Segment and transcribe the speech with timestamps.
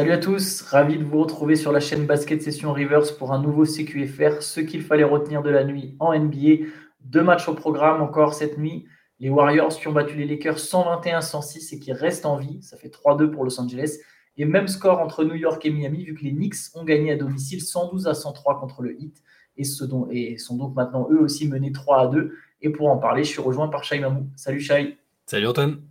[0.00, 3.42] Salut à tous, ravi de vous retrouver sur la chaîne Basket Session Rivers pour un
[3.42, 6.64] nouveau CQFR, ce qu'il fallait retenir de la nuit en NBA.
[7.00, 8.86] Deux matchs au programme encore cette nuit.
[9.18, 12.62] Les Warriors qui ont battu les Lakers 121-106 et qui restent en vie.
[12.62, 13.98] Ça fait 3-2 pour Los Angeles.
[14.38, 17.16] Et même score entre New York et Miami, vu que les Knicks ont gagné à
[17.16, 19.22] domicile 112 à 103 contre le Heat
[19.58, 22.32] et, sont donc maintenant eux aussi menés 3 à 2.
[22.62, 24.30] Et pour en parler, je suis rejoint par Shai Mamou.
[24.34, 24.96] Salut Shai.
[25.26, 25.89] Salut Anton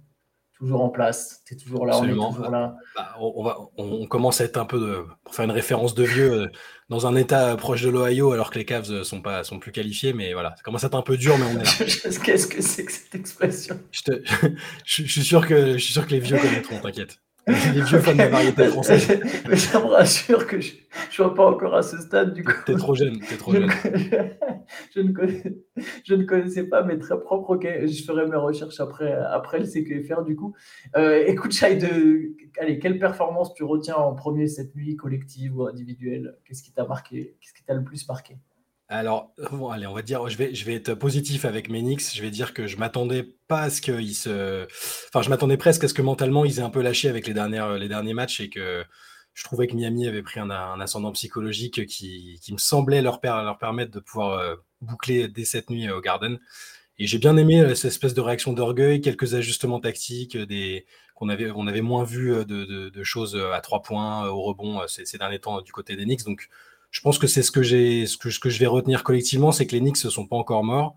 [0.59, 1.41] toujours en place.
[1.45, 2.75] Tu es toujours là, on est toujours là.
[2.95, 6.03] Bah, on, va, on, commence à être un peu, de, pour faire une référence de
[6.03, 6.47] vieux, euh,
[6.89, 10.13] dans un état proche de l'Ohio, alors que les Cavs sont, pas, sont plus qualifiés.
[10.13, 11.85] Mais voilà, ça commence à être un peu dur, mais on est là.
[12.23, 13.79] Qu'est-ce que c'est que cette expression?
[14.85, 17.19] Je, je, suis sûr que, je suis sûr que les vieux connaîtront, t'inquiète.
[17.49, 19.19] Les vieux fans de variété française.
[19.49, 22.33] Mais ça me rassure que je ne sois pas encore à ce stade.
[22.33, 23.69] Du coup, t'es trop jeune, es trop jeune.
[24.95, 25.13] je, ne
[26.05, 27.55] je, ne connaissais pas mes très propres.
[27.55, 30.55] Ok, je ferai mes recherches après, après le CQFR du coup.
[30.95, 32.35] Euh, écoute, Chai, de...
[32.59, 36.35] allez, quelle performance tu retiens en premier cette nuit, collective ou individuelle?
[36.45, 37.35] Qu'est-ce qui t'a marqué?
[37.41, 38.37] Qu'est-ce qui t'a le plus marqué?
[38.91, 39.35] Alors,
[39.71, 42.15] allez, on va dire, je vais, je vais être positif avec Menix.
[42.15, 44.65] Je vais dire que je m'attendais pas à ce qu'ils se.
[45.09, 47.35] Enfin, je m'attendais presque à ce que mentalement ils aient un peu lâché avec les,
[47.35, 48.83] dernières, les derniers matchs et que
[49.35, 53.59] je trouvais que Miami avait pris un, ascendant psychologique qui, qui, me semblait leur, leur
[53.59, 56.39] permettre de pouvoir euh, boucler dès cette nuit au Garden.
[56.97, 61.29] Et j'ai bien aimé euh, cette espèce de réaction d'orgueil, quelques ajustements tactiques, des qu'on
[61.29, 65.05] avait, on avait moins vu euh, de, de, choses à trois points au rebond ces,
[65.05, 66.23] ces derniers temps du côté des Knicks.
[66.23, 66.49] Donc,
[66.91, 69.73] je pense que c'est ce que j'ai, ce que, je vais retenir collectivement, c'est que
[69.73, 70.95] les Knicks ne sont pas encore morts,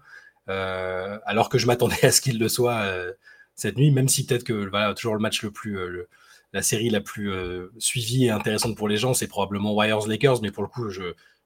[0.48, 3.12] euh, alors que je m'attendais à ce qu'ils le soient euh,
[3.54, 6.08] cette nuit, même si peut-être que toujours le match le plus, euh,
[6.52, 7.32] la série la plus
[7.78, 10.88] suivie et intéressante pour les gens, c'est probablement Warriors Lakers, mais pour le coup,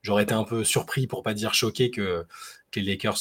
[0.02, 2.26] j'aurais été un peu surpris, pour pas dire choqué, que,
[2.74, 3.18] les Lakers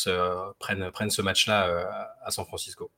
[0.59, 2.91] prennent, ce match-là à San Francisco.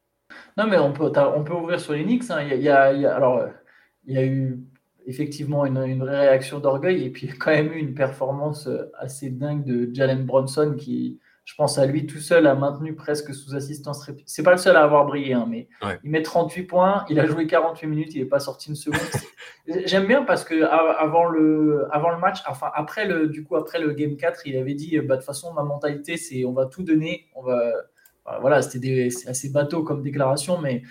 [0.55, 2.32] Non, mais on peut, on peut ouvrir sur les Knicks.
[2.32, 2.48] Hein.
[2.49, 3.45] Il, y a, alors,
[4.05, 4.58] il y a eu
[5.08, 9.64] effectivement une, vraie réaction d'orgueil et puis quand même eu une performance euh, assez dingue
[9.64, 14.12] de Jalen Bronson qui, je pense à lui tout seul, a maintenu presque sous assistance.
[14.26, 15.70] C'est pas le seul à avoir brillé, hein, mais
[16.04, 19.00] il met 38 points, il a joué 48 minutes, il n'est pas sorti une seconde.
[19.86, 23.80] J'aime bien parce que avant le, avant le match, enfin après le, du coup après
[23.80, 26.66] le game 4, il avait dit bah, de toute façon ma mentalité c'est on va
[26.66, 27.72] tout donner, on va,
[28.42, 30.84] voilà c'était assez bateau comme déclaration, mais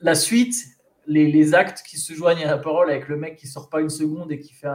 [0.00, 0.75] la suite
[1.06, 3.90] les, actes qui se joignent à la parole avec le mec qui sort pas une
[3.90, 4.68] seconde et qui fait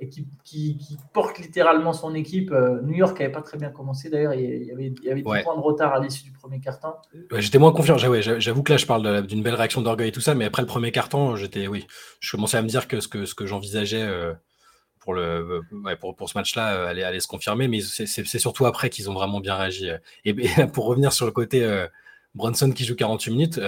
[0.00, 2.50] et qui, qui, porte littéralement son équipe.
[2.50, 5.22] Euh, New York n'avait pas très bien commencé d'ailleurs, il y avait, il y avait
[5.22, 6.88] 10 points de retard à l'issue du premier carton.
[7.36, 10.34] j'étais moins confiant, j'avoue que là je parle d'une belle réaction d'orgueil et tout ça,
[10.34, 11.86] mais après le premier carton, j'étais, oui,
[12.20, 14.32] je commençais à me dire que ce que, ce que j'envisageais euh,
[14.98, 15.62] pour, le,
[16.00, 19.14] pour, pour, ce match-là euh, allait, allait, se confirmer, mais c'est surtout après qu'ils ont
[19.14, 19.90] vraiment bien réagi.
[20.24, 20.34] Et,
[20.72, 21.64] pour revenir sur le côté
[22.34, 23.60] Bronson qui joue 48 minutes,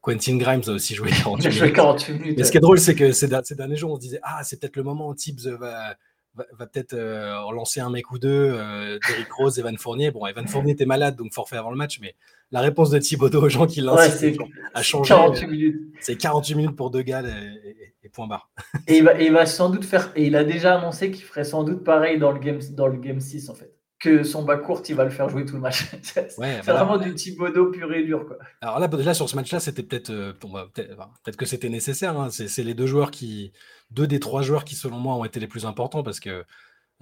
[0.00, 2.38] Quentin Grimes a aussi joué 48 minutes.
[2.38, 4.60] Mais ce qui est drôle, c'est que ces, derniers jours, on se disait Ah, c'est
[4.60, 5.96] peut-être le moment où Tibbs va,
[6.34, 10.10] va, peut-être euh, relancer un mec ou deux, euh, Derrick Rose, Evan Fournier.
[10.10, 12.14] Bon, Evan Fournier était malade, donc forfait avant le match, mais
[12.50, 14.38] la réponse de Thibodeau aux gens qui l'incitent
[14.74, 15.08] a changé.
[15.08, 15.76] 48 minutes.
[16.00, 18.50] C'est 48 minutes pour deux gars et, point barre.
[18.86, 21.44] Et il, va, il va sans doute faire, et il a déjà annoncé qu'il ferait
[21.44, 24.56] sans doute pareil dans le game, dans le game 6 en fait que son bas
[24.56, 25.86] court, il va le faire jouer tout le match.
[26.02, 28.26] c'est vraiment du Thibodeau pur et dur.
[28.26, 28.38] Quoi.
[28.60, 32.18] Alors là, déjà sur ce match-là, c'était peut-être euh, peut-être que c'était nécessaire.
[32.18, 32.28] Hein.
[32.30, 33.52] C'est les deux joueurs qui,
[33.90, 36.44] deux des trois joueurs qui, selon moi, ont été les plus importants parce que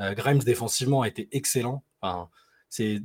[0.00, 1.84] euh, Grimes défensivement a été excellent.
[2.00, 2.30] Enfin,
[2.70, 3.02] c'est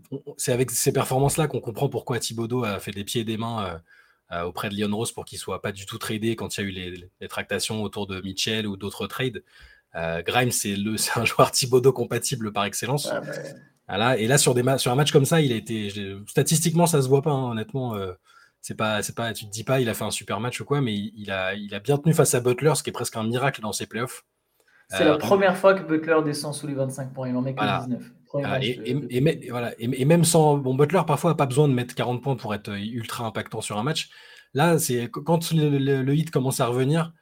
[0.47, 3.81] avec ces performances-là qu'on comprend pourquoi Thibodeau a fait des pieds et des mains
[4.31, 6.63] euh, auprès de Lyon Rose pour qu'il soit pas du tout tradé quand il y
[6.63, 9.43] a eu les, les tractations autour de Mitchell ou d'autres trades.
[9.93, 10.77] Grimes, c'est
[11.15, 13.09] un joueur Thibodeau compatible par excellence.
[13.11, 13.21] Ah,
[13.91, 15.89] et là, sur, des sur un match comme ça, il a été.
[16.27, 17.95] Statistiquement, ça se voit pas, hein, honnêtement.
[17.95, 18.13] Euh,
[18.61, 20.65] c'est pas, c'est pas, tu te dis pas, il a fait un super match ou
[20.65, 23.17] quoi, mais il, a, il a bien tenu face à Butler, ce qui est presque
[23.17, 24.23] un miracle dans ses playoffs.
[24.87, 27.29] C'est la euh, première fois que Butler descend sous les 25 points.
[27.29, 28.11] Il en met que 19.
[28.61, 29.73] et, voilà.
[29.79, 30.57] et, même sans.
[30.57, 33.77] Bon, Butler, parfois, n'a pas besoin de mettre 40 points pour être ultra impactant sur
[33.77, 34.09] un match.
[34.53, 37.13] Là, c'est quand le, hit commence à revenir.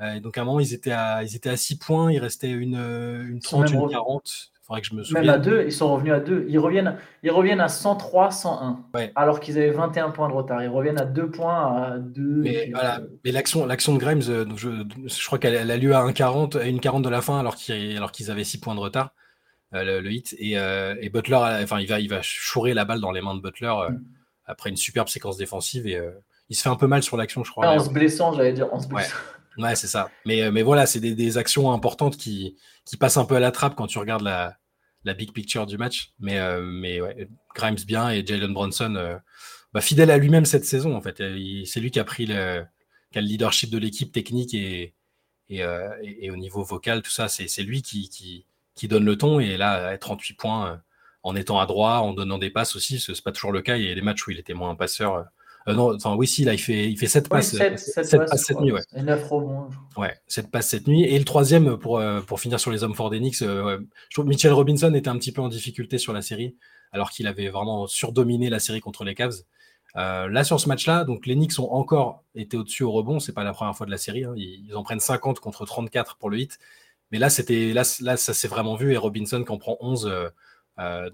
[0.00, 2.12] Euh, donc, à un moment, ils étaient à, ils étaient à 6 points.
[2.12, 5.26] Il restait une, une 30, une 40 que je me souvienne.
[5.26, 6.46] Même à deux, ils sont revenus à deux.
[6.48, 8.84] Ils reviennent, ils reviennent à 103, 101.
[9.14, 10.62] Alors qu'ils avaient 21 points de retard.
[10.62, 12.42] Ils reviennent à deux points à deux.
[12.42, 13.00] Mais, voilà.
[13.00, 14.70] Euh, Mais l'action, l'action de Grimes, euh, je,
[15.06, 17.96] je, crois qu'elle a lieu à 1,40, à une 40 de la fin, alors qu'ils,
[17.96, 19.14] alors qu'ils avaient 6 points de retard.
[19.74, 20.34] Euh, le, hit.
[20.38, 23.40] Et, et, Butler, enfin, il va, il va chourer la balle dans les mains de
[23.40, 23.98] Butler mm.
[24.46, 25.86] après une superbe séquence défensive.
[25.86, 26.00] Et
[26.48, 27.68] il se fait un peu mal sur l'action, je crois.
[27.68, 29.16] en se blessant, j'allais dire, en se blessant.
[29.58, 29.74] Ouais.
[29.74, 30.10] c'est ça.
[30.24, 33.50] Mais, mais voilà, c'est des, des, actions importantes qui, qui passent un peu à la
[33.50, 34.56] trappe quand tu regardes la,
[35.04, 36.12] la big picture du match.
[36.20, 39.16] Mais, euh, Grimes bien et Jalen Bronson, euh,
[39.72, 41.22] bah, fidèle à lui-même cette saison, en fait.
[41.66, 42.64] C'est lui qui a pris le,
[43.14, 44.94] leadership de l'équipe technique et,
[46.30, 48.08] au niveau vocal, tout ça, c'est lui qui,
[48.74, 49.40] qui, donne le ton.
[49.40, 50.82] Et là, 38 points
[51.22, 53.76] en étant à droit, en donnant des passes aussi, ce n'est pas toujours le cas.
[53.76, 55.26] Il y a des matchs où il était moins un passeur.
[55.68, 58.44] Euh, non, enfin, oui, si, là, il fait, il fait 7 passes, 7, 7 passes
[58.44, 58.72] cette nuit.
[58.72, 58.82] Ouais.
[58.96, 59.68] Et 9 rebonds.
[59.96, 61.04] Ouais, 7 passes cette nuit.
[61.04, 63.78] Et le troisième, pour, euh, pour finir sur les hommes forts d'Enix, euh,
[64.08, 66.56] je trouve Mitchell Robinson était un petit peu en difficulté sur la série,
[66.90, 69.34] alors qu'il avait vraiment surdominé la série contre les Cavs.
[69.94, 73.20] là, sur ce match-là, donc les Knicks ont encore été au-dessus au rebond.
[73.20, 74.24] C'est pas la première fois de la série.
[74.24, 74.34] Hein.
[74.36, 76.58] Ils, en prennent 50 contre 34 pour le hit.
[77.12, 78.92] Mais là, c'était là, là, ça s'est vraiment vu.
[78.92, 80.10] Et Robinson qui en prend 11,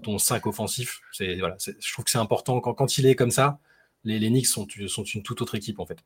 [0.01, 1.01] dont 5 offensifs.
[1.11, 3.59] C'est voilà, je trouve que c'est important quand, quand il est comme ça
[4.03, 5.99] les, Knicks sont, sont, une toute autre équipe en fait.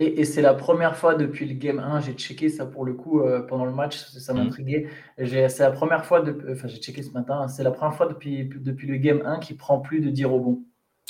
[0.00, 3.20] Et, c'est la première fois depuis le game 1, j'ai checké ça pour le coup
[3.20, 4.44] euh, pendant le match, ça mhm.
[4.44, 4.88] m'intriguait.
[5.18, 8.44] C'est la première fois, de, enfin j'ai checké ce matin, c'est la première fois depuis,
[8.44, 10.62] depuis le game 1 qu'il prend plus de 10 rebonds.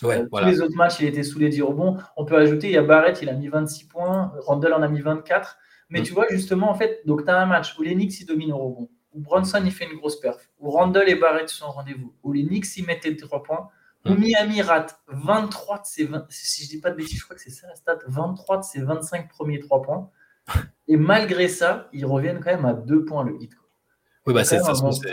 [0.02, 1.96] Ouais, euh, Tous les autres matchs, il était sous les 10 rebonds.
[2.16, 4.88] On peut ajouter, il y a Barrett, il a mis 26 points, Randall en a
[4.88, 5.58] mis 24.
[5.90, 6.04] Mais mhm.
[6.06, 8.52] tu vois, justement, en fait, donc tu as un match où les Knicks ils dominent
[8.52, 11.70] au rebond, où Bronson il fait une grosse perf, où Randall et Barrett sont au
[11.70, 13.68] rendez-vous, où les Knicks ils mettaient 3 points.
[14.14, 17.42] Miami rate 23 de ses 20, si je dis pas de bêtises, je crois que
[17.42, 20.10] c'est ça la stat, 23 de ses 25 premiers 3 points.
[20.88, 23.52] Et malgré ça, ils reviennent quand même à 2 points le hit.
[24.26, 24.60] Oui, bah c'est,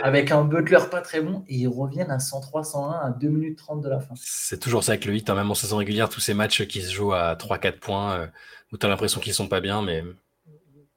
[0.02, 3.80] avec un Butler pas très bon, et ils reviennent à 103-101 à 2 minutes 30
[3.80, 4.12] de la fin.
[4.14, 6.82] C'est toujours ça avec le hit, hein, même en saison régulière, tous ces matchs qui
[6.82, 8.26] se jouent à 3-4 points, euh,
[8.72, 10.04] où tu as l'impression qu'ils sont pas bien, mais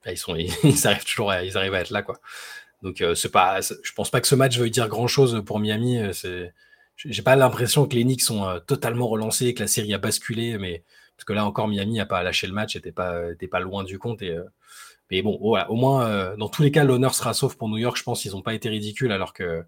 [0.06, 2.02] ils, sont, ils, arrivent toujours à, ils arrivent à être là.
[2.02, 2.20] Quoi.
[2.82, 5.60] Donc euh, c'est pas, je pense pas que ce match veuille dire grand chose pour
[5.60, 6.00] Miami.
[6.00, 6.54] Euh, c'est
[7.06, 10.58] j'ai pas l'impression que les Knicks sont euh, totalement relancés, que la série a basculé,
[10.58, 10.84] mais
[11.16, 14.00] parce que là encore Miami n'a pas lâché le match, n'était pas, pas loin du
[14.00, 14.22] compte.
[14.22, 14.44] Et, euh,
[15.10, 17.98] mais bon, au moins, euh, dans tous les cas, l'honneur sera sauf pour New York.
[17.98, 19.64] Je pense qu'ils n'ont pas été ridicules alors que,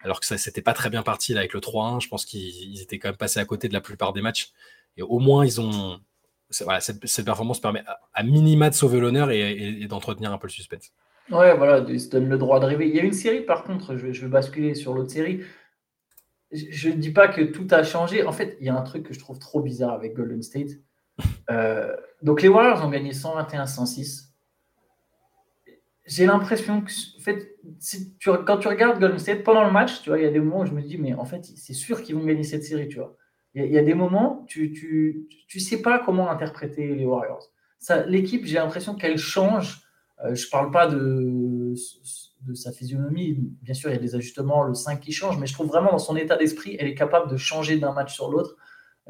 [0.00, 2.00] alors que ça s'était pas très bien parti avec le 3-1.
[2.00, 4.50] Je pense qu'ils étaient quand même passés à côté de la plupart des matchs.
[4.96, 6.00] Et au moins, ils ont.
[6.60, 7.82] Voilà, cette, performance permet
[8.12, 10.92] à, minima de sauver l'honneur et, d'entretenir un peu le suspense.
[11.30, 12.86] Ouais, voilà, ils se donnent le droit de rêver.
[12.86, 15.40] Il y a une série, par contre, je vais basculer sur l'autre série
[16.54, 18.24] je ne dis pas que tout a changé.
[18.24, 20.70] En fait, il y a un truc que je trouve trop bizarre avec Golden State.
[21.50, 24.30] Euh, donc, les Warriors ont gagné 121-106.
[26.06, 30.00] J'ai l'impression que, en fait, si tu, quand tu regardes Golden State pendant le match,
[30.02, 31.74] tu vois, il y a des moments où je me dis, mais en fait, c'est
[31.74, 33.14] sûr qu'ils vont gagner cette série, tu vois.
[33.54, 37.52] Il y, a, des moments, tu ne tu, tu, sais pas comment interpréter les Warriors.
[38.06, 39.82] L'équipe, j'ai l'impression qu'elle change.
[40.24, 41.74] Euh, je ne parle pas de
[42.46, 43.36] de sa physionomie.
[43.62, 45.92] Bien sûr, il y a des ajustements, le 5 qui change, mais je trouve vraiment
[45.92, 48.56] dans son état d'esprit, elle est capable de changer d'un match sur l'autre.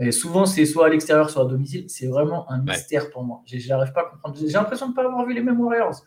[0.01, 1.85] Et souvent, c'est soit à l'extérieur, soit à domicile.
[1.89, 3.43] C'est vraiment un mystère pour moi.
[3.47, 4.37] J'arrive pas à comprendre.
[4.37, 6.03] J'ai l'impression de ne pas avoir vu les mêmes Warriors.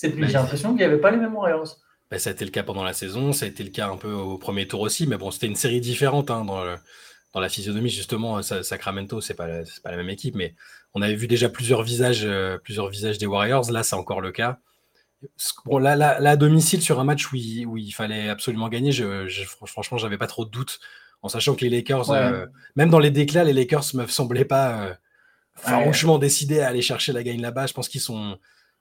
[0.00, 1.76] J'ai l'impression qu'il n'y avait pas les mêmes Warriors.
[2.10, 3.96] Bah, ça a été le cas pendant la saison, ça a été le cas un
[3.96, 6.64] peu au premier tour aussi, mais bon, c'était une série différente hein, dans,
[7.34, 8.40] dans, la physionomie, justement.
[8.42, 9.48] Sacramento, c'est pas,
[9.82, 10.54] pas la même équipe, mais
[10.94, 13.70] on avait vu déjà plusieurs visages, euh, plusieurs visages des Warriors.
[13.72, 14.60] Là, c'est encore le cas.
[15.64, 18.92] Bon, là, là, à domicile, sur un match où il, où il fallait absolument gagner,
[18.92, 20.78] je, je, franchement, j'avais pas trop de doutes,
[21.22, 22.46] en sachant que les Lakers, euh,
[22.76, 24.94] même dans les déclats, les Lakers me semblaient pas euh,
[25.54, 27.66] franchement décidés à aller chercher la gagne là-bas.
[27.66, 28.38] Je pense qu'ils sont,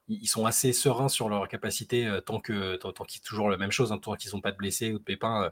[0.08, 3.72] ils sont assez sereins sur leur capacité euh, tant que tant, qu'ils toujours la même
[3.72, 5.52] chose, hein, tant qu'ils n'ont pas de blessés ou de pépins.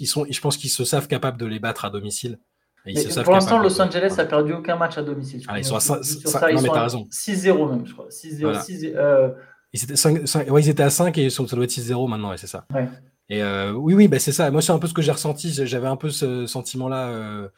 [0.00, 2.38] ils sont, je pense qu'ils se savent capables de les battre à domicile.
[3.24, 5.44] pour l'instant, Los Angeles n'a perdu aucun match à domicile.
[5.48, 5.80] Ah, ils sont à
[7.10, 8.08] 6-0 même, je crois.
[8.08, 9.34] 6-0.
[9.72, 12.66] Ils étaient, 5, ils étaient à 5 et ça doit être 6-0 maintenant, c'est ça.
[13.28, 14.50] Et euh, oui, oui, bah, c'est ça.
[14.50, 15.52] Moi, c'est un peu ce que j'ai ressenti.
[15.52, 17.48] J'avais un peu ce sentiment-là euh,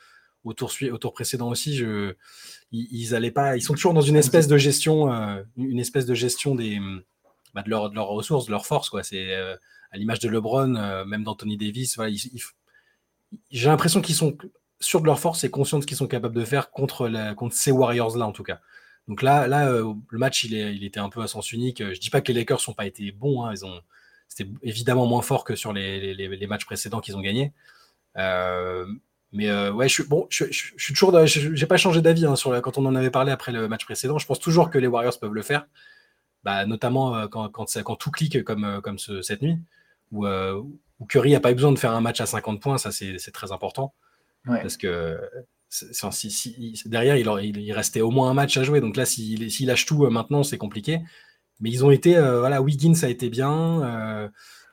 [0.43, 1.76] au, tour, au tour précédent aussi.
[1.76, 2.14] Je,
[2.73, 6.14] ils, allaient pas, ils sont toujours dans une espèce de gestion, euh, une espèce de
[6.14, 6.81] gestion des,
[7.55, 8.90] bah, de, leur, de, leurs ressources, de leurs forces.
[9.02, 11.99] C'est à l'image de LeBron, même d'Anthony Davis.
[13.50, 14.37] j'ai l'impression qu'ils sont
[14.81, 17.35] sûrs de leurs forces et conscients de ce qu'ils sont capables de faire contre, la,
[17.35, 18.61] contre ces Warriors-là, en tout cas.
[19.11, 21.83] Donc là, là euh, le match, il, est, il, était un peu à sens unique.
[21.83, 23.43] Je dis pas que les Lakers n'ont pas été bons.
[23.43, 23.52] Hein.
[23.52, 23.81] Ils ont,
[24.29, 27.52] c'était évidemment moins fort que sur les, les, matchs précédents qu'ils ont gagnés.
[28.17, 28.87] Euh,
[29.33, 32.62] mais euh, ouais, je suis bon, je, suis toujours, j'ai pas changé d'avis hein, sur
[32.62, 34.19] quand on en avait parlé après le match précédent.
[34.19, 35.67] Je pense toujours que les Warriors peuvent le faire,
[36.45, 39.59] bah, notamment quand, quand, quand, tout clique comme, comme cette nuit,
[40.12, 42.79] où, où Curry n'a pas eu besoin de faire un match à 50 points.
[42.79, 43.93] Ça, c'est très important.
[44.45, 45.19] Parce que
[46.87, 48.81] derrière, il, il, restait au moins un match à jouer.
[48.81, 51.00] Donc là, s'il lâche tout euh, maintenant, c'est compliqué.
[51.61, 53.83] Mais ils ont été, euh, voilà, Wiggins a été bien.
[53.83, 54.29] Euh,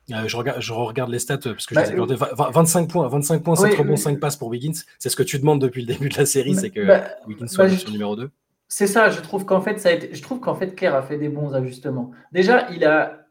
[0.08, 3.98] je, regarde, je regarde les stats parce que bah, 25 points, 25 points, 7 rebonds,
[3.98, 4.80] 5 passes pour Wiggins.
[5.00, 7.48] C'est ce que tu demandes depuis le début de la série, c'est que bah, Wiggins
[7.48, 8.30] soit bah, numéro 2.
[8.70, 11.02] C'est ça, je trouve qu'en fait, ça a été, je trouve qu'en fait, Kerr a
[11.02, 12.12] fait des bons ajustements.
[12.34, 13.28] Déjà, il a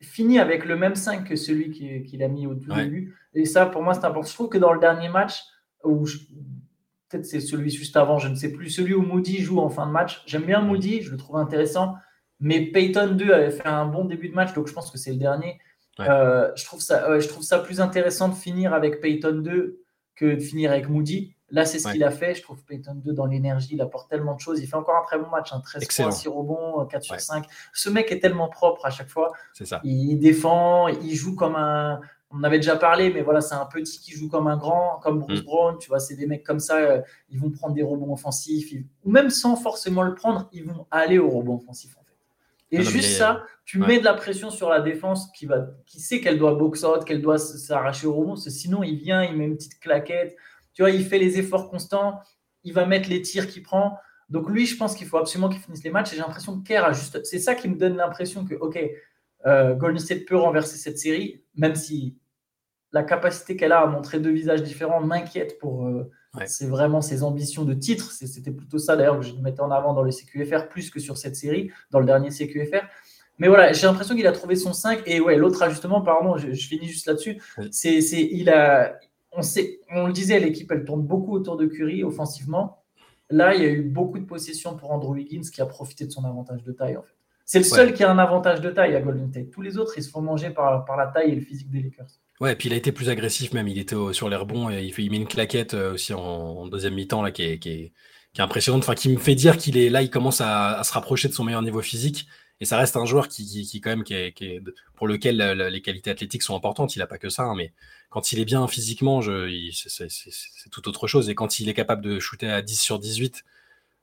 [0.00, 3.16] fini avec le même 5 que celui qu'il a mis au tout début.
[3.34, 4.28] Et ça, pour moi, c'est important.
[4.28, 5.42] Je trouve que dans le dernier match,
[5.84, 6.06] où
[7.12, 9.86] peut-être c'est celui juste avant, je ne sais plus, celui où Moody joue en fin
[9.86, 10.22] de match.
[10.26, 11.94] J'aime bien Moody, je le trouve intéressant,
[12.40, 15.12] Mais Payton 2 avait fait un bon début de match, donc je pense que c'est
[15.12, 15.60] le dernier.
[16.00, 19.80] Euh, je, trouve ça, je trouve ça plus intéressant de finir avec Payton 2
[20.16, 21.34] que de finir avec Moody.
[21.50, 22.34] Là, c'est ce qu'il a fait.
[22.34, 24.58] Je trouve Payton 2 dans l'énergie, il apporte tellement de choses.
[24.60, 27.44] Il fait encore un très bon match, un 13 points, 6 rebonds, 4 sur 5.
[27.74, 29.32] Ce mec est tellement propre à chaque fois.
[29.52, 29.82] C'est ça.
[29.84, 32.00] Il défend, il joue comme un.
[32.34, 35.20] On avait déjà parlé, mais voilà, c'est un petit qui joue comme un grand, comme
[35.20, 35.44] Bruce mm.
[35.44, 35.78] Brown.
[35.78, 38.72] Tu vois, c'est des mecs comme ça, euh, ils vont prendre des rebonds offensifs,
[39.04, 41.96] ou même sans forcément le prendre, ils vont aller au rebond offensif.
[41.98, 42.12] En fait.
[42.72, 46.20] Et juste ça, tu mets de la pression sur la défense qui, va, qui sait
[46.22, 48.34] qu'elle doit box out, qu'elle doit s'arracher au rebond.
[48.36, 50.34] Sinon, il vient, il met une petite claquette.
[50.72, 52.18] Tu vois, il fait les efforts constants,
[52.64, 53.98] il va mettre les tirs qu'il prend.
[54.30, 56.14] Donc lui, je pense qu'il faut absolument qu'il finisse les matchs.
[56.14, 57.22] Et j'ai l'impression que Kerr a juste.
[57.24, 58.78] C'est ça qui me donne l'impression que, OK,
[59.44, 62.16] euh, Golden State peut renverser cette série, même si
[62.92, 65.86] la capacité qu'elle a à montrer deux visages différents m'inquiète pour.
[65.86, 66.10] Euh,
[66.46, 68.10] c'est vraiment ses ambitions de titre.
[68.10, 71.18] C'était plutôt ça d'ailleurs que je mettais en avant dans le CQFR plus que sur
[71.18, 72.84] cette série, dans le dernier CQFR.
[73.38, 75.02] Mais voilà, j'ai l'impression qu'il a trouvé son 5.
[75.06, 77.38] Et ouais, l'autre ajustement, pardon, je, je finis juste là-dessus.
[77.70, 78.98] C'est, il a,
[79.32, 82.82] on, sait, on le disait, l'équipe, elle tourne beaucoup autour de Curry offensivement.
[83.30, 86.12] Là, il y a eu beaucoup de possessions pour Andrew Wiggins qui a profité de
[86.12, 87.16] son avantage de taille, en fait.
[87.44, 89.50] C'est le seul qui a un avantage de taille à Golden State.
[89.50, 91.82] Tous les autres, ils se font manger par, par la taille et le physique des
[91.82, 92.06] Lakers.
[92.40, 93.68] Ouais, et puis il a été plus agressif même.
[93.68, 96.66] Il était sur les rebonds et il, fait, il met une claquette euh, aussi en,
[96.66, 97.92] deuxième mi-temps là, qui est, qui, est,
[98.32, 98.82] qui est impressionnante.
[98.82, 101.34] Enfin, qui me fait dire qu'il est là, il commence à, à, se rapprocher de
[101.34, 102.26] son meilleur niveau physique.
[102.60, 104.62] Et ça reste un joueur qui, qui, quand même, qui est,
[104.94, 106.94] pour lequel les qualités athlétiques sont importantes.
[106.94, 107.72] Il n'a pas que ça, hein, mais
[108.08, 111.28] quand il est bien physiquement, c'est tout autre chose.
[111.28, 113.44] Et quand il est capable de shooter à 10 sur 18,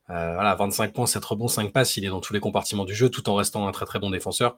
[0.09, 2.95] euh, voilà, 25 points, 7 rebonds, 5 passes, il est dans tous les compartiments du
[2.95, 4.57] jeu, tout en restant un très très bon défenseur.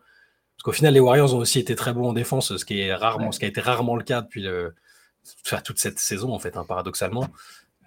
[0.56, 2.94] Parce qu'au final, les Warriors ont aussi été très bons en défense, ce qui, est
[2.94, 4.46] rarement, ce qui a été rarement le cas depuis
[5.66, 7.28] toute cette saison, en fait, hein, paradoxalement.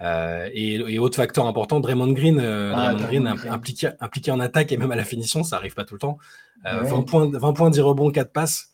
[0.01, 4.77] Euh, et, autre facteur important, Draymond Green, euh, ah, Green, impliqué, impliqué, en attaque et
[4.77, 6.19] même à la finition, ça arrive pas tout le temps.
[6.65, 8.71] 20, points, 20 points, 10 rebonds, 4 passes,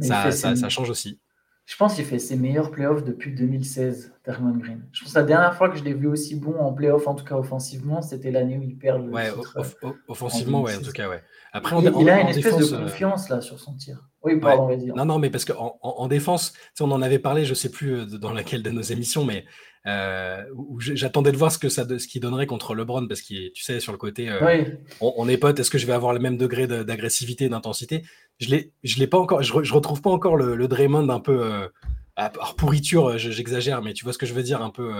[0.00, 1.18] ça, ça, change aussi.
[1.64, 4.82] Je pense qu'il fait ses meilleurs playoffs depuis 2016, Draymond Green.
[4.92, 7.14] Je pense que la dernière fois que je l'ai vu aussi bon en playoff, en
[7.14, 9.30] tout cas offensivement, c'était l'année où il perd le ouais,
[10.08, 11.22] offensivement, ouais, en tout cas, ouais.
[11.52, 14.08] Après, il, a une espèce de euh, confiance là sur son tir.
[14.22, 14.86] Oui, pardon, vas-y.
[14.86, 18.32] Non, non, mais parce qu'en en, défense, on en avait parlé, je sais plus dans
[18.32, 19.44] laquelle de nos émissions, mais
[19.86, 20.44] euh,
[20.78, 23.80] j'attendais de voir ce que ça, ce qu'il donnerait contre LeBron parce que tu sais
[23.80, 24.64] sur le côté, euh,
[25.00, 25.58] on, est potes.
[25.58, 28.04] Est-ce que je vais avoir le même degré d'agressivité, d'intensité?
[28.40, 29.42] Je l'ai, pas encore.
[29.42, 33.18] Je, retrouve pas encore le, Draymond un peu euh, pourriture.
[33.18, 34.92] J'exagère, mais tu vois ce que je veux dire, un peu,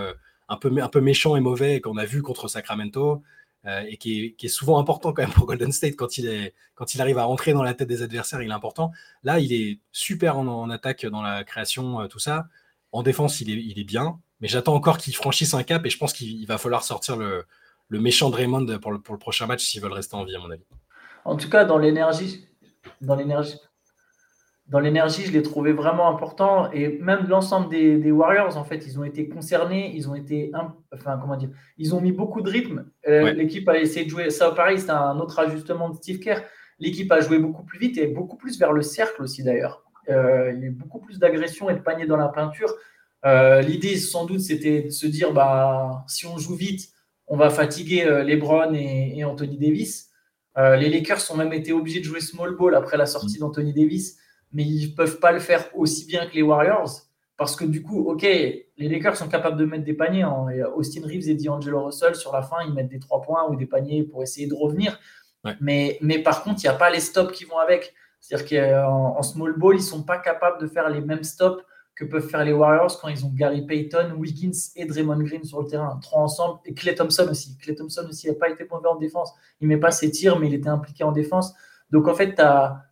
[0.49, 3.23] un peu, un peu méchant et mauvais qu'on a vu contre Sacramento.
[3.67, 7.01] et qui est, souvent important quand même pour Golden State quand il, est, quand il
[7.01, 8.93] arrive à rentrer dans la tête des adversaires, il est important.
[9.25, 12.47] Là, il est super en, attaque, dans la création, tout ça.
[12.93, 14.21] En défense, il est, il est bien.
[14.43, 17.47] Mais j'attends encore qu'il franchisse un cap et je pense qu'il va falloir sortir le,
[17.91, 20.51] méchant Draymond pour le, pour le prochain match s'ils veulent rester en vie, à mon
[20.51, 20.65] avis.
[21.25, 22.49] En tout cas, dans l'énergie,
[23.03, 23.59] dans l'énergie,
[24.73, 28.99] dans l'énergie, je l'ai trouvé vraiment important et même l'ensemble des, Warriors, en fait, ils
[28.99, 30.51] ont été concernés, ils ont été,
[30.93, 32.87] enfin, comment dire, ils ont mis beaucoup de rythme.
[33.09, 36.43] Euh, l'équipe a essayé de jouer, ça pareil, c'était un autre ajustement de Steve Kerr.
[36.79, 39.85] L'équipe a joué beaucoup plus vite et beaucoup plus vers le cercle aussi d'ailleurs.
[40.09, 42.73] Euh, il y a eu beaucoup plus d'agression et de paniers dans la peinture.
[43.27, 46.89] Euh, l'idée, sans doute, c'était de se dire, bah, si on joue vite,
[47.27, 50.12] on va fatiguer LeBron et, Anthony Davis.
[50.59, 53.73] Euh, les Lakers ont même été obligés de jouer small ball après la sortie d'Anthony
[53.73, 54.19] Davis,
[54.53, 56.91] mais ils ne peuvent pas le faire aussi bien que les Warriors.
[57.37, 60.23] Parce que du coup, ok, les Lakers sont capables de mettre des paniers.
[60.23, 63.57] Hein, Austin Reeves et D'Angelo Russell, sur la fin, ils mettent des trois points ou
[63.57, 64.99] des paniers pour essayer de revenir.
[65.61, 67.95] Mais, mais par contre, il n'y a pas les stops qui vont avec.
[68.21, 71.65] C'est-à-dire qu'en en small ball, ils ne sont pas capables de faire les mêmes stops
[71.95, 75.61] que peuvent faire les Warriors quand ils ont Gary Payton, Wiggins et Draymond Green sur
[75.61, 77.57] le terrain, trois ensemble, et Clay Thompson aussi.
[77.59, 79.33] Clay Thompson aussi n'a pas été mauvais en défense.
[79.61, 81.55] Il ne met pas ses tirs, mais il était impliqué en défense.
[81.91, 82.85] Donc en fait, tu as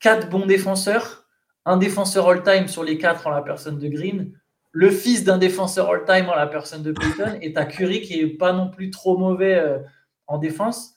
[0.00, 1.26] quatre bons défenseurs,
[1.64, 4.32] un défenseur all-time sur les quatre en la personne de Green,
[4.72, 8.22] le fils d'un défenseur all-time en la personne de Payton, et tu as Curry qui
[8.22, 9.78] n'est pas non plus trop mauvais euh,
[10.26, 10.94] en défense.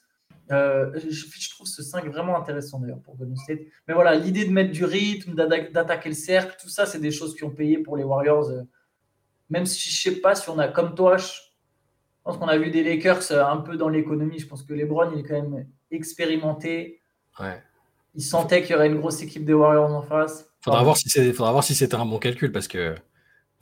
[0.51, 3.61] Euh, je, trouve ce 5 vraiment intéressant d'ailleurs pour Golden State.
[3.87, 7.35] Mais voilà, l'idée de mettre du rythme, d'attaquer le cercle, tout ça, c'est des choses
[7.35, 8.49] qui ont payé pour les Warriors.
[8.49, 8.61] Euh.
[9.49, 11.27] Même si je sais pas si on a, comme toi, je
[12.23, 14.39] pense qu'on a vu des Lakers euh, un peu dans l'économie.
[14.39, 17.01] Je pense que LeBron, il est quand même expérimenté.
[17.39, 17.61] Ouais.
[18.13, 20.47] Il sentait qu'il y aurait une grosse équipe des Warriors en face.
[20.61, 22.95] Faudra voir si faudra voir si c'était un bon calcul parce que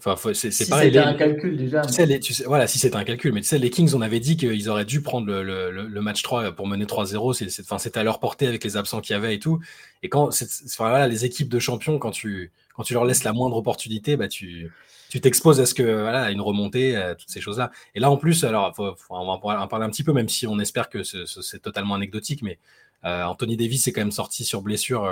[0.05, 0.87] Enfin, c'est si pareil.
[0.91, 1.81] C'était un calcul déjà.
[1.81, 3.31] Tu sais, voilà, si c'était un calcul.
[3.31, 6.21] Mais tu sais, les Kings, on avait dit qu'ils auraient dû prendre le, le, match
[6.23, 7.79] 3 pour mener 3-0.
[7.79, 9.59] C'était à leur portée avec les absents qu'il y avait et tout.
[10.01, 10.29] Et quand
[10.77, 14.27] voilà, les équipes de champions, quand tu, quand tu leur laisses la moindre opportunité, bah,
[14.27, 14.71] tu
[15.09, 17.69] tu t'exposes à ce que voilà, une remontée, à toutes ces choses-là.
[17.93, 20.59] Et là, en plus, alors, on va en parler un petit peu, même si on
[20.59, 22.57] espère que c'est totalement anecdotique, mais
[23.03, 25.07] Anthony Davis est quand même sorti sur blessure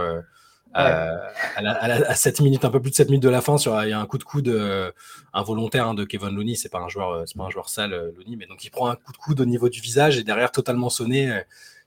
[0.73, 3.93] à, 7 minutes, un peu plus de 7 minutes de la fin, sur, il y
[3.93, 4.93] a un coup de coude
[5.33, 6.55] involontaire hein, de Kevin Looney.
[6.55, 8.95] C'est pas un joueur, c'est pas un joueur sale, Looney, mais donc il prend un
[8.95, 11.43] coup de coude au niveau du visage et derrière totalement sonné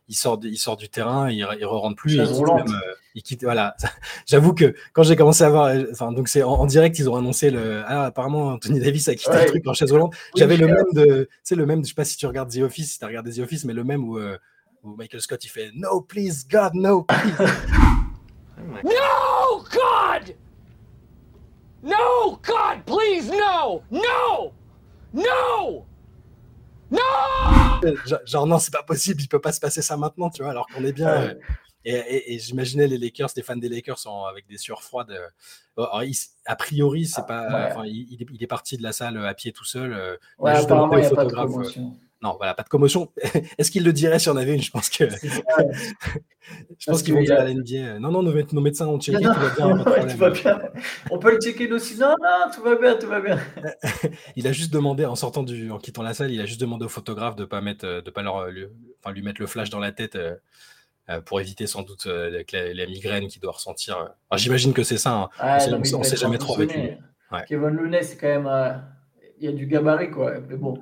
[0.09, 2.19] il sort, il sort du terrain, il, ne rentre plus.
[3.15, 3.77] il, quitte voilà.
[4.27, 7.51] J'avoue que quand j'ai commencé à voir, enfin, donc c'est en, direct, ils ont annoncé
[7.51, 7.83] le.
[7.87, 10.15] Ah, apparemment, Anthony Davis a quitté le truc en chaise roulante.
[10.37, 11.29] J'avais le même de.
[11.45, 13.33] Tu le même, je sais pas si tu regardes The Office, si tu as regardé
[13.33, 14.37] The Office, mais le même où, euh,
[14.83, 17.35] où, Michael Scott il fait No, please, God, no, please.
[18.65, 20.35] no, God!
[21.83, 23.83] No, God, please, no!
[23.91, 24.53] No!
[25.13, 25.87] No!
[26.91, 27.01] Non
[28.25, 30.67] Genre, non, c'est pas possible, il peut pas se passer ça maintenant, tu vois, alors
[30.69, 31.09] qu'on est bien.
[31.11, 31.35] Euh,
[31.85, 35.11] et, j'imaginais les Lakers, les fans des Lakers sont avec des sueurs froides.
[35.11, 36.13] Euh,
[36.47, 37.85] a priori, c'est pas.
[37.85, 39.93] il, est parti de la salle à pied tout seul.
[39.93, 41.99] Euh, ouais, apparemment, il n'y a pas de commotion.
[42.25, 43.13] Non, voilà, pas de commotion.
[43.59, 44.63] Est-ce qu'il le dirait si on avait une?
[44.63, 45.05] Je pense que.
[46.79, 49.31] je pense qu'ils vont dire à l'NBA Non, non, nos, médecins ont checké, tout
[50.17, 50.59] va bien,
[51.11, 51.99] On peut le checker aussi.
[51.99, 53.39] Non, non, tout va bien, tout va bien.
[54.37, 56.87] il a juste demandé, en sortant du, en quittant la salle, il a juste demandé
[56.87, 58.65] au photographe de pas mettre, de pas leur, lui,
[59.03, 60.17] enfin, lui mettre le flash dans la tête.
[60.17, 60.35] Euh,
[61.11, 64.15] euh, pour éviter sans doute euh, la, migraine qu'il doit ressentir.
[64.37, 65.29] J'imagine que c'est ça.
[65.39, 65.59] Hein.
[65.93, 66.93] on ne sait jamais trop avec lui.
[67.47, 68.83] Kevin Looney, c'est quand même.
[69.39, 70.41] Il y a du gabarit, quoi.
[70.49, 70.81] Mais bon.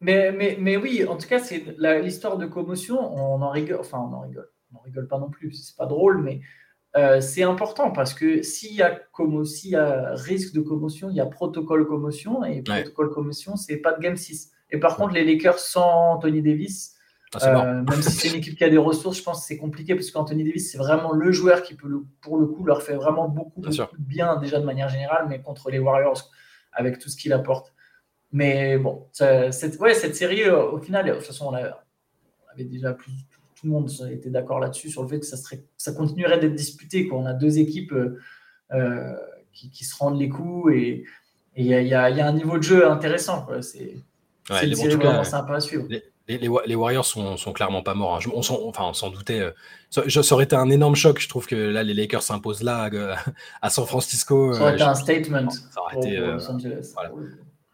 [0.00, 1.64] Mais, mais, mais oui, en tout cas, c'est
[2.02, 5.28] l'histoire de commotion, on en rigole, enfin, on en rigole, on en rigole pas non
[5.28, 6.40] plus, c'est pas drôle, mais
[6.96, 11.20] euh, c'est important parce que s'il y, a y a risque de commotion, il y
[11.20, 14.52] a protocole commotion, et protocole commotion, c'est pas de game 6.
[14.70, 16.94] Et par contre, les Lakers sans Anthony Davis,
[17.34, 19.58] ah, euh, même si c'est une équipe qui a des ressources, je pense que c'est
[19.58, 21.88] compliqué parce qu'Anthony Davis, c'est vraiment le joueur qui peut,
[22.22, 25.42] pour le coup, leur fait vraiment beaucoup, beaucoup de bien déjà de manière générale, mais
[25.42, 26.30] contre les Warriors,
[26.72, 27.74] avec tout ce qu'il apporte.
[28.32, 32.92] Mais bon, cette, ouais, cette série, euh, au final, de toute façon, on, avait déjà
[32.92, 33.12] plus,
[33.54, 36.54] tout le monde était d'accord là-dessus, sur le fait que ça, serait, ça continuerait d'être
[36.54, 37.08] disputé.
[37.08, 37.18] Quoi.
[37.18, 38.18] On a deux équipes euh,
[38.72, 39.16] euh,
[39.52, 41.04] qui, se rendent les coups et
[41.56, 43.46] il y, y, a un niveau de jeu intéressant.
[43.62, 43.96] C'est
[44.50, 45.86] une série vraiment sympa à suivre.
[46.28, 48.16] Les, les, Warriors sont, sont, clairement pas morts.
[48.16, 48.30] Hein.
[48.34, 48.42] On,
[48.92, 49.42] s'en doutait.
[49.88, 51.18] Ça, aurait été un énorme choc.
[51.18, 52.90] Je trouve que là, les Lakers s'imposent là,
[53.62, 54.52] à San Francisco.
[54.52, 55.50] Ça aurait été un statement.
[55.50, 56.18] Ça aurait été,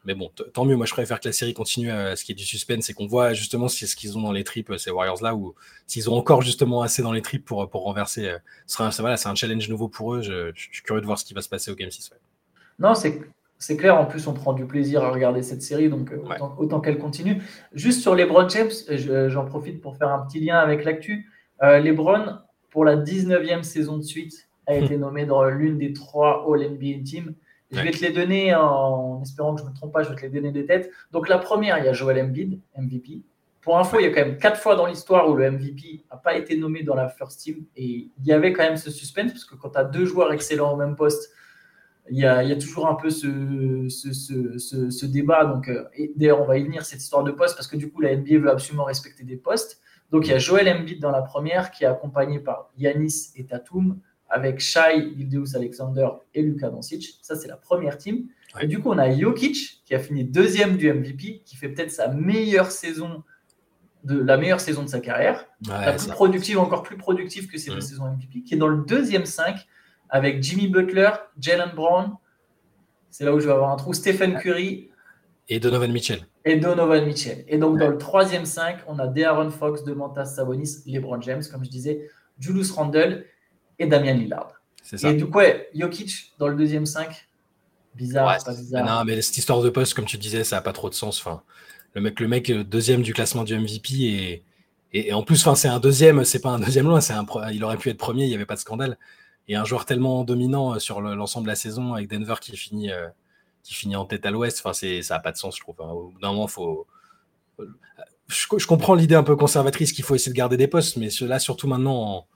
[0.05, 0.77] mais bon, tant mieux.
[0.77, 3.07] Moi, je préfère que la série continue à ce qui est du suspense et qu'on
[3.07, 5.55] voit justement ce qu'ils ont dans les tripes, ces Warriors-là, ou
[5.87, 8.29] s'ils ont encore justement assez dans les tripes pour, pour renverser.
[8.29, 10.23] Euh, ce sera, voilà, c'est un challenge nouveau pour eux.
[10.23, 12.13] Je, suis curieux de voir ce qui va se passer au Game 6.
[12.79, 13.21] Non, c'est.
[13.57, 16.19] C'est clair, en plus on prend du plaisir à regarder cette série, donc euh,
[16.59, 17.41] autant, qu'elle continue.
[17.73, 18.71] Juste sur LeBron James,
[19.29, 21.31] j'en profite pour faire un petit lien avec l'actu.
[21.63, 22.41] Euh, LeBron,
[22.71, 27.35] pour la 19e saison de suite, a été nommé dans l'une des trois All-NBA Teams.
[27.71, 30.15] Je vais te les donner en espérant que je ne me trompe pas, je vais
[30.15, 30.91] te les donner des têtes.
[31.11, 33.23] Donc la première, il y a Joel Embiid, MVP.
[33.65, 36.19] Pour info, il y a quand même quatre fois dans l'histoire où le MVP n'a
[36.19, 37.65] pas été nommé dans la first team.
[37.77, 40.33] Et il y avait quand même ce suspense, parce que quand tu as deux joueurs
[40.33, 41.33] excellents au même poste,
[42.11, 45.47] il y a, toujours un peu ce, ce, débat.
[45.47, 45.85] Donc, euh,
[46.17, 48.39] d'ailleurs, on va y venir, cette histoire de poste, parce que du coup, la NBA
[48.39, 49.81] veut absolument respecter des postes.
[50.11, 53.47] Donc, il y a Joel Embiid dans la première, qui est accompagné par Yanis et
[53.47, 53.99] Tatum
[54.35, 57.19] avec Shai, Ildeus Alexander et Luka Doncic.
[57.23, 58.27] Ça, c'est la première team.
[58.61, 61.93] Et du coup, on a Jokic qui a fini deuxième du MVP, qui fait peut-être
[61.93, 63.23] sa meilleure saison
[64.03, 67.71] de la meilleure saison de sa carrière, la plus productive, encore plus productive que ses
[67.71, 67.81] deux mm.
[67.81, 69.57] saisons MVP, qui est dans le deuxième 5
[70.11, 72.13] avec Jimmy Butler, Jalen Brown.
[73.11, 73.95] C'est là où je vais avoir un trou.
[73.95, 74.91] Stephen Curry.
[75.49, 76.27] Et Donovan Mitchell.
[76.45, 77.45] Et Donovan Mitchell.
[77.47, 81.65] Et donc, dans le troisième 5, on a De'Aaron Fox, Demontas Sabonis, LeBron James, comme
[81.65, 83.25] je disais, Julius Randle
[83.79, 84.53] et Damien Lillard.
[84.83, 85.11] C'est ça.
[85.11, 87.27] Et du coup, ouais, Jokic dans le deuxième 5,
[87.95, 88.85] bizarre, pas bizarre.
[88.85, 91.19] non, mais cette histoire de poste, comme tu disais, ça n'a pas trop de sens.
[91.21, 91.43] Enfin,
[91.95, 94.45] le mec, le mec euh, deuxième du classement du MVP et,
[94.93, 97.65] et, en plus, enfin, c'est un deuxième, c'est pas un deuxième loin, c'est un, il
[97.65, 98.97] aurait pu être premier, il n'y avait pas de scandale.
[99.49, 102.93] Et un joueur tellement dominant euh, sur l'ensemble de la saison avec Denver qui finit,
[102.93, 103.09] euh,
[103.63, 105.77] qui finit en tête à l'ouest, enfin, ça n'a pas de sens, je trouve.
[105.81, 105.89] Hein.
[105.89, 106.87] Au bout d'un moment, faut.
[108.29, 111.09] Je, je comprends l'idée un peu conservatrice qu'il faut essayer de garder des postes, mais
[111.23, 112.27] là, surtout maintenant,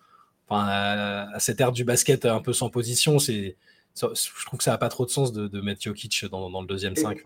[0.50, 3.56] à, cette ère du basket un peu sans position, c'est,
[3.94, 6.66] je trouve que ça n'a pas trop de sens de, mettre Jokic dans, dans, le
[6.66, 7.18] deuxième 5.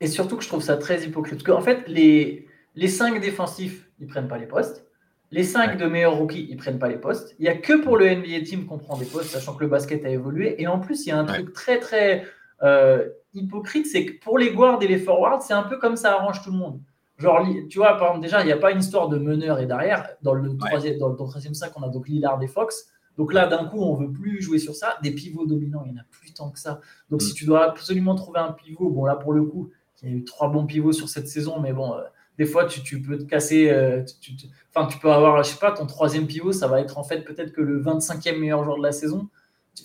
[0.00, 1.42] Et surtout que je trouve ça très hypocrite.
[1.42, 4.86] Parce qu'en fait, les, les 5 défensifs, ils prennent pas les postes.
[5.30, 7.34] Les 5 de meilleurs rookies, ils prennent pas les postes.
[7.38, 9.70] Il n'y a que pour le NBA Team qu'on prend des postes, sachant que le
[9.70, 10.60] basket a évolué.
[10.60, 12.24] Et en plus, il y a un truc très, très
[12.62, 16.14] euh, hypocrite, c'est que pour les guards et les forwards, c'est un peu comme ça
[16.14, 16.80] arrange tout le monde.
[17.22, 19.66] Genre, tu vois, par exemple, déjà, il n'y a pas une histoire de meneur et
[19.66, 20.08] d'arrière.
[20.22, 22.88] Dans le troisième, dans le troisième 5, on a donc Lillard et Fox.
[23.16, 24.98] Donc là, d'un coup, on ne veut plus jouer sur ça.
[25.04, 26.80] Des pivots dominants, il n'y en a plus tant que ça.
[27.10, 27.24] Donc, mm.
[27.24, 29.70] si tu dois absolument trouver un pivot, bon, là, pour le coup,
[30.02, 32.00] il y a eu trois bons pivots sur cette saison, mais bon, euh,
[32.38, 33.70] des fois, tu, peux te casser.
[33.70, 34.32] Euh, tu,
[34.74, 37.20] enfin, tu peux avoir, je sais pas, ton troisième pivot, ça va être en fait
[37.20, 39.28] peut-être que le 25e meilleur joueur de la saison.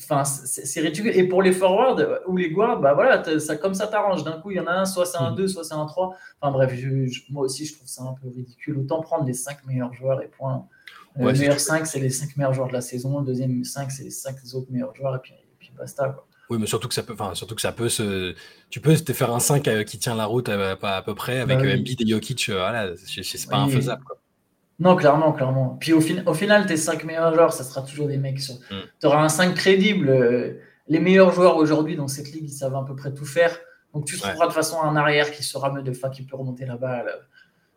[0.04, 1.12] Enfin, c'est ridicule.
[1.16, 4.24] Et pour les forwards ou les guards, bah voilà, ça, comme ça t'arrange.
[4.24, 5.48] D'un coup, il y en a un, soit c'est un 2, mm.
[5.48, 6.16] soit c'est un 3.
[6.42, 6.74] Enfin bref,
[7.30, 8.78] moi aussi, je trouve ça un peu ridicule.
[8.80, 10.68] Autant prendre les 5 meilleurs joueurs et point.
[11.16, 13.20] le meilleur 5, c'est les 5 meilleurs joueurs de la saison.
[13.20, 15.16] Le deuxième 5, c'est les 5 autres meilleurs joueurs.
[15.16, 16.10] Et puis, et puis basta.
[16.10, 16.28] Quoi.
[16.50, 18.34] Oui, mais surtout que ça peut, enfin, surtout que ça peut se,
[18.70, 21.40] tu peux te faire un 5 euh, qui tient la route à, à, peu près
[21.40, 24.04] avec bah euh, Embiid et Jokic, euh, voilà, c'est pas infaisable.
[24.04, 24.18] Quoi.
[24.80, 25.78] Non, clairement, clairement.
[25.80, 28.40] Puis au, au final, tes 5 meilleurs joueurs, ça sera toujours des mecs.
[28.40, 28.56] Sur...
[28.56, 28.76] Mm.
[29.00, 30.60] Tu auras un 5 crédible.
[30.88, 33.58] Les meilleurs joueurs aujourd'hui dans cette ligue, ils savent à peu près tout faire.
[33.94, 36.66] Donc tu trouveras de façon un arrière qui sera mieux de fin, qui peut remonter
[36.66, 37.12] la balle.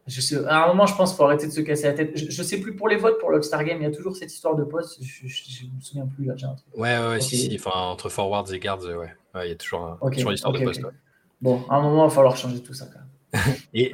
[0.07, 2.17] Je sais, à un moment, je pense qu'il faut arrêter de se casser la tête.
[2.17, 4.33] Je, ne sais plus pour les votes pour l'All-Star Game, il y a toujours cette
[4.33, 4.99] histoire de poste.
[5.03, 6.35] Je, ne me souviens plus là.
[6.75, 7.55] Ouais, ouais, si, si.
[7.55, 9.15] Enfin, entre forwards et guards, ouais.
[9.45, 10.83] il y a toujours, un, toujours l'histoire de poste.
[11.41, 13.09] Bon, à un moment, il va falloir changer tout ça quand même.
[13.75, 13.93] et,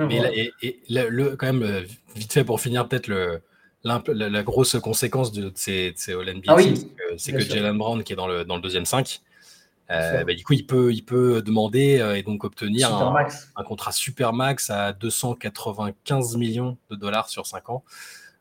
[0.63, 1.83] et, le, quand même, euh,
[2.15, 3.41] vite fait pour finir, peut-être le,
[3.85, 6.57] la, grosse conséquence de, ces, ces All-NBA, ah
[7.17, 9.21] c'est que, Jalen Brown, qui est dans le, dans le deuxième 5,
[9.91, 13.93] euh, bah, du coup, il peut, il peut demander euh, et donc obtenir un, contrat
[13.93, 17.85] super max à 295 millions de dollars sur 5 ans.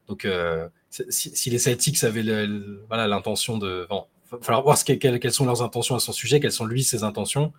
[0.08, 3.86] Donc, euh, si, les Celtics avaient l'intention de.
[3.90, 6.66] Bon, il va falloir voir ce quelles, sont leurs intentions à son sujet, quelles sont
[6.66, 7.54] lui ses intentions.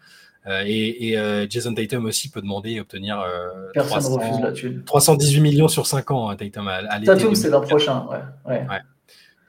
[0.47, 1.17] Et,
[1.51, 3.25] Jason Tatum aussi peut demander et obtenir
[4.87, 6.69] 318 millions sur 5 ans, hein, Tatum.
[6.69, 8.67] À, Tatum, c'est l'an prochain, ouais.
[8.69, 8.81] ouais.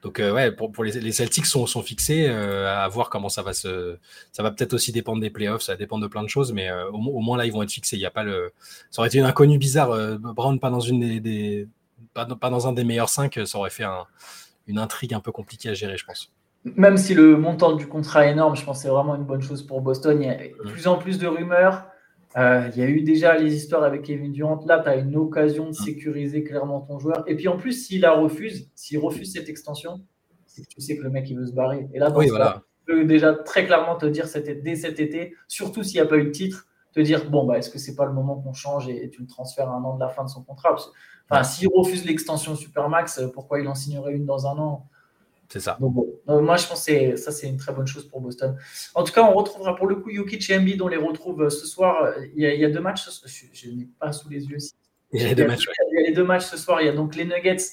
[0.03, 3.53] Donc euh, ouais, pour, les, Celtics sont, sont fixés euh, à voir comment ça va
[3.53, 3.97] se.
[4.31, 6.69] Ça va peut-être aussi dépendre des playoffs, ça va dépendre de plein de choses, mais
[6.69, 7.97] euh, au, moins là ils vont être fixés.
[7.97, 8.53] Il y a pas le.
[8.91, 9.89] Ça aurait été une inconnue bizarre.
[10.19, 11.67] Brown pas dans une des,
[12.13, 13.85] pas, dans un des meilleurs 5, ça aurait fait
[14.67, 16.31] une intrigue un peu compliquée à gérer, je pense.
[16.75, 19.41] Même si le montant du contrat est énorme, je pense que c'est vraiment une bonne
[19.41, 20.21] chose pour Boston.
[20.21, 21.87] Il y a de plus en plus de rumeurs.
[22.37, 24.63] Euh, il y a eu déjà les histoires avec Kevin Durant.
[24.65, 27.23] Là, tu as une occasion de sécuriser clairement ton joueur.
[27.27, 30.01] Et puis en plus, s'il la refuse, s'il refuse cette extension,
[30.45, 31.87] c'est que tu sais que le mec il veut se barrer.
[31.93, 32.63] Et là, oui, voilà.
[32.87, 34.25] je peux déjà très clairement te dire
[34.63, 37.57] dès cet été, surtout s'il n'y a pas eu de titre, te dire bon, bah,
[37.57, 39.99] est-ce que c'est pas le moment qu'on change et, tu le transfères un an de
[39.99, 40.75] la fin de son contrat?
[41.29, 44.87] Enfin, s'il refuse l'extension Supermax, pourquoi il en signerait une dans un an?
[45.49, 45.77] C'est ça.
[45.79, 45.95] Donc,
[46.27, 48.57] moi, je pense que ça, c'est une très bonne chose pour Boston.
[48.95, 51.49] En tout cas, on retrouvera pour le coup Jokic et Embiid, on les retrouve euh,
[51.49, 52.13] ce soir.
[52.35, 53.07] Il y a, deux matchs.
[53.53, 54.57] Je, n'ai pas sous les yeux.
[55.13, 56.81] Il y a, deux matchs, il y a les deux matchs ce soir.
[56.81, 57.63] Il y a donc les Nuggets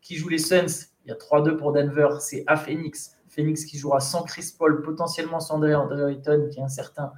[0.00, 0.86] qui jouent les Suns.
[1.04, 2.08] Il y a 3-2 pour Denver.
[2.20, 3.16] C'est à Phoenix.
[3.28, 7.12] Phoenix qui jouera sans Chris Paul, potentiellement sans André, André Ayton, qui est incertain.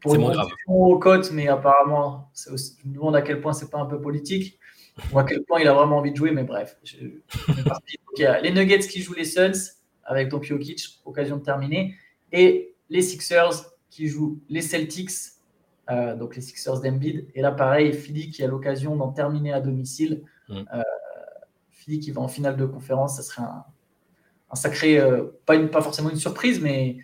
[0.00, 0.46] Pour une grave.
[0.68, 4.60] au cote, mais apparemment, je me demande à quel point c'est pas un peu politique
[5.12, 6.78] ou à quel point il a vraiment envie de jouer, mais bref.
[6.84, 7.20] il
[8.18, 11.94] y a les Nuggets qui jouent les Suns avec Jokic, occasion de terminer,
[12.32, 15.10] et les Sixers qui jouent les Celtics,
[15.90, 17.26] euh, donc les Sixers d'Embiid.
[17.34, 20.22] Et là, pareil, Philly qui a l'occasion d'en terminer à domicile.
[20.48, 20.62] Mm.
[20.74, 20.82] Euh,
[21.70, 23.64] Philly qui va en finale de conférence, ça serait un,
[24.54, 26.98] sacré, euh, pas, une, pas forcément une surprise, mais,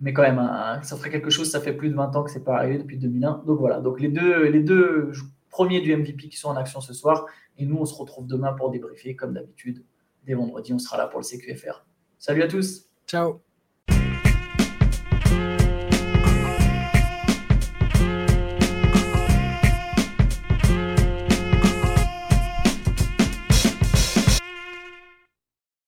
[0.00, 0.40] mais quand même,
[0.82, 1.50] ça ferait quelque chose.
[1.50, 3.42] Ça fait plus de 20 ans que c'est pas arrivé depuis 2001.
[3.46, 5.12] Donc voilà, donc les deux, les deux
[5.56, 7.24] premiers du MVP qui sont en action ce soir.
[7.56, 9.82] Et nous, on se retrouve demain pour débriefer, comme d'habitude.
[10.24, 11.86] Dès vendredi, on sera là pour le CQFR.
[12.18, 12.90] Salut à tous.
[13.06, 13.45] Ciao.